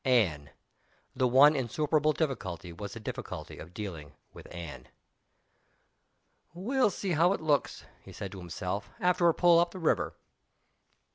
Anne! 0.03 0.49
The 1.15 1.27
one 1.27 1.55
insuperable 1.55 2.11
difficulty 2.13 2.73
was 2.73 2.93
the 2.93 2.99
difficulty 2.99 3.59
of 3.59 3.71
dealing 3.71 4.15
with 4.33 4.47
Anne. 4.51 4.87
"We'll 6.55 6.89
see 6.89 7.11
how 7.11 7.33
it 7.33 7.39
looks," 7.39 7.85
he 8.01 8.11
said 8.11 8.31
to 8.31 8.39
himself, 8.39 8.89
"after 8.99 9.29
a 9.29 9.33
pull 9.35 9.59
up 9.59 9.69
the 9.69 9.77
river!" 9.77 10.15